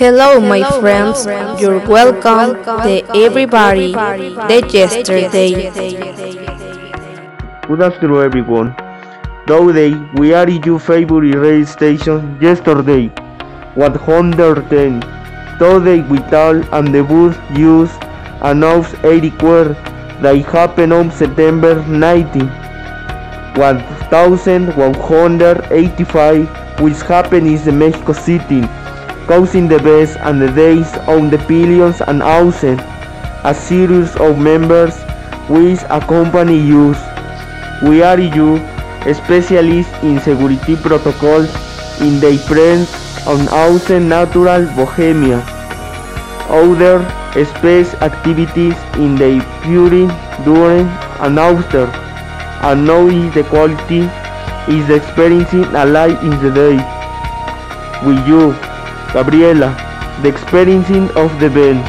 [0.00, 1.28] Hello, my friends.
[1.60, 3.92] You're welcome to everybody.
[3.92, 5.68] The yesterday.
[7.68, 8.74] Good afternoon, everyone.
[9.46, 12.38] Today we are in your favorite radio station.
[12.40, 13.08] Yesterday,
[13.74, 15.02] 110.
[15.58, 17.90] Today we tell and the bus use
[18.40, 19.74] announced 80 queer
[20.22, 22.48] that happened on September 19.
[23.60, 26.48] 1185
[26.80, 28.62] which happened in the Mexico City,
[29.26, 32.78] causing the best and the days on the pillions and houses.
[33.44, 34.94] A series of members
[35.48, 36.94] which accompany you.
[37.82, 38.58] We are you
[39.14, 41.48] specialists in security protocols
[42.00, 42.92] in the friends
[43.26, 45.40] on house natural bohemia.
[46.48, 47.00] Other
[47.44, 50.08] space activities in the during,
[50.44, 50.86] during
[51.24, 51.86] and after.
[52.62, 54.00] And knowing the quality
[54.68, 56.76] is experiencing a life in the day.
[58.04, 58.52] With you,
[59.12, 59.74] Gabriela,
[60.22, 61.82] the experiencing of the band.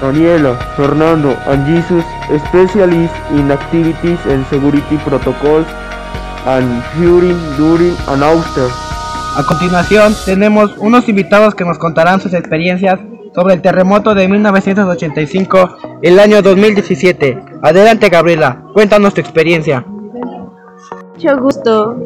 [0.00, 2.04] Daniela, Fernando, and Jesus,
[2.48, 5.66] specialists in activities and security protocols
[6.46, 8.66] and during, during and after.
[9.36, 12.98] A continuación, tenemos unos invitados que nos contarán sus experiencias
[13.34, 17.38] sobre el terremoto de 1985, el año 2017.
[17.62, 19.84] Adelante, Gabriela, cuéntanos tu experiencia.
[21.14, 21.96] Mucho gusto.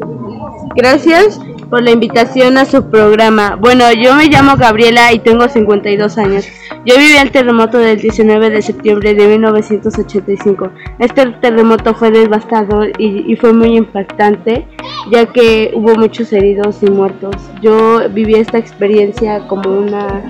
[0.75, 3.57] Gracias por la invitación a su programa.
[3.59, 6.45] Bueno, yo me llamo Gabriela y tengo 52 años.
[6.85, 10.69] Yo viví el terremoto del 19 de septiembre de 1985.
[10.99, 14.67] Este terremoto fue devastador y, y, fue muy impactante,
[15.11, 17.35] ya que hubo muchos heridos y muertos.
[17.61, 20.23] Yo viví esta experiencia como una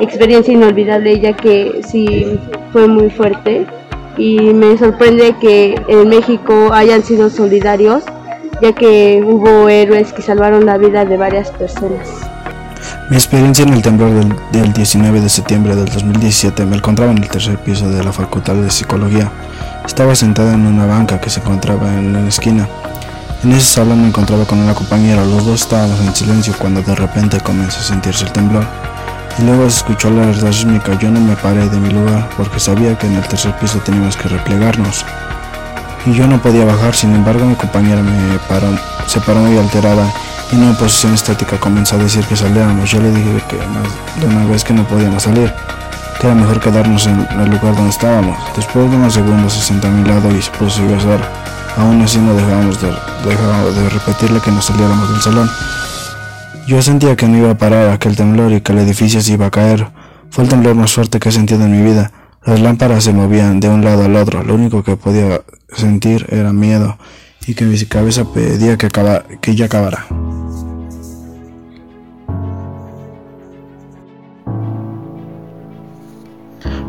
[0.00, 2.38] experiencia inolvidable, ya que sí
[2.72, 3.66] fue muy fuerte.
[4.18, 8.04] Y me sorprende que en México hayan sido solidarios
[8.60, 12.08] ya que hubo héroes que salvaron la vida de varias personas.
[13.10, 17.18] Mi experiencia en el temblor del, del, 19 de septiembre del 2017 me encontraba en
[17.18, 19.30] el tercer piso de la Facultad de Psicología.
[19.84, 22.68] Estaba sentada en una banca que se encontraba en la esquina.
[23.44, 26.94] En ese salón me encontraba con una compañera, los dos estábamos en silencio cuando de
[26.94, 28.66] repente comenzó a sentirse el temblor.
[29.38, 32.58] Y luego se escuchó la alerta sísmica, yo no me paré de mi lugar porque
[32.58, 35.04] sabía que en el tercer piso teníamos que replegarnos
[36.06, 38.68] y yo no podía bajar, sin embargo mi compañera me paró,
[39.06, 40.08] se paró muy alterada
[40.52, 42.90] y en una posición estática comenzó a decir que saliéramos.
[42.90, 45.52] Yo le dije que más de una vez que no podíamos salir,
[46.20, 48.38] que era mejor quedarnos en el lugar donde estábamos.
[48.54, 51.32] Después de unos segundos se sentó a mi lado y se puso a besar.
[51.76, 52.88] Aún así no dejábamos de,
[53.28, 55.50] dejábamos de repetirle que no saliéramos del salón.
[56.66, 59.46] Yo sentía que no iba a parar aquel temblor y que el edificio se iba
[59.46, 59.88] a caer.
[60.30, 62.10] Fue el temblor más fuerte que he sentido en mi vida.
[62.46, 64.44] Las lámparas se movían de un lado al otro.
[64.44, 65.42] Lo único que podía
[65.74, 66.96] sentir era miedo
[67.44, 70.06] y que mi cabeza pedía que, acaba, que ya acabara.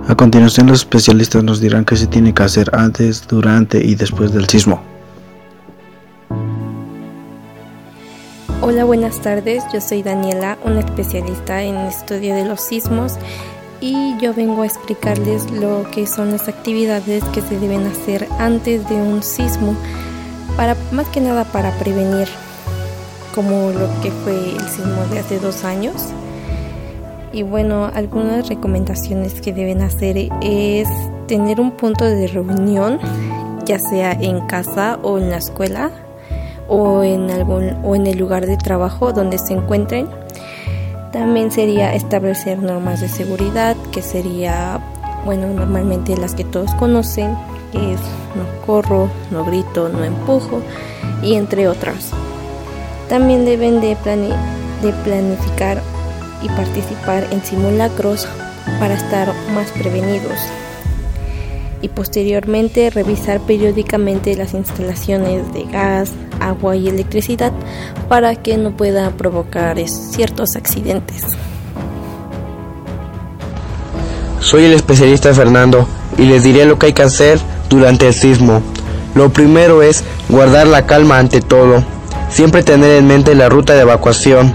[0.07, 4.31] A continuación los especialistas nos dirán qué se tiene que hacer antes, durante y después
[4.31, 4.83] del sismo.
[8.61, 9.63] Hola, buenas tardes.
[9.73, 13.17] Yo soy Daniela, una especialista en estudio de los sismos
[13.81, 18.87] y yo vengo a explicarles lo que son las actividades que se deben hacer antes
[18.89, 19.75] de un sismo
[20.55, 22.27] para más que nada para prevenir
[23.35, 26.09] como lo que fue el sismo de hace dos años.
[27.31, 30.87] Y bueno algunas recomendaciones que deben hacer es
[31.27, 32.99] tener un punto de reunión
[33.65, 35.91] ya sea en casa o en la escuela
[36.67, 40.07] o en algún o en el lugar de trabajo donde se encuentren
[41.11, 44.79] también sería establecer normas de seguridad, que sería,
[45.25, 47.35] bueno, normalmente las que todos conocen,
[47.71, 47.99] que es
[48.35, 50.61] no corro, no grito, no empujo,
[51.21, 52.11] y entre otras.
[53.09, 55.81] También deben de, de planificar
[56.41, 58.27] y participar en simulacros
[58.79, 60.39] para estar más prevenidos
[61.81, 67.51] y posteriormente revisar periódicamente las instalaciones de gas, agua y electricidad
[68.09, 71.23] para que no pueda provocar ciertos accidentes.
[74.39, 75.87] Soy el especialista Fernando
[76.17, 77.39] y les diré lo que hay que hacer
[77.69, 78.61] durante el sismo.
[79.15, 81.83] Lo primero es guardar la calma ante todo,
[82.29, 84.53] siempre tener en mente la ruta de evacuación,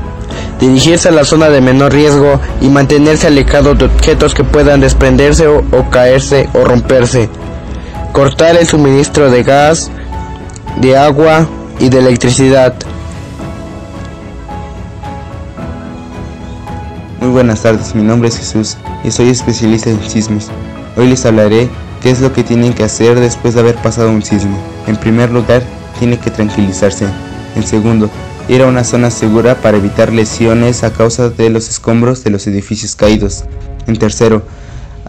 [0.63, 5.49] dirigirse a la zona de menor riesgo y mantenerse alejado de objetos que puedan desprenderse
[5.49, 7.29] o, caerse o romperse.
[8.13, 9.91] Cortar el suministro de gas,
[10.77, 11.49] de agua
[11.81, 12.75] y de electricidad.
[17.21, 20.49] Muy buenas tardes, mi nombre es Jesús y soy especialista en sismos.
[20.97, 21.69] Hoy les hablaré
[22.03, 24.57] qué es lo que tienen que hacer después de haber pasado un sismo.
[24.87, 25.63] En primer lugar,
[25.99, 27.07] tiene que tranquilizarse.
[27.57, 28.09] En segundo,
[28.49, 32.47] ir a una zona segura para evitar lesiones a causa de los escombros de los
[32.47, 33.45] edificios caídos.
[33.87, 34.43] En tercero,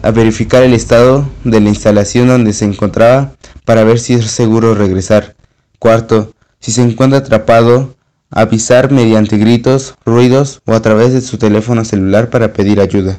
[0.02, 3.32] a verificar el estado de la instalación donde se encontraba
[3.64, 5.34] para ver si es seguro regresar.
[5.78, 7.94] Cuarto, si se encuentra atrapado,
[8.30, 13.18] avisar mediante gritos, ruidos o a través de su teléfono celular para pedir ayuda.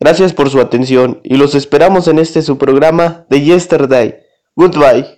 [0.00, 4.16] Gracias por su atención y los esperamos en este su programa de Yesterday.
[4.54, 5.17] Goodbye.